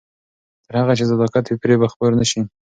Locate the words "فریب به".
1.61-1.87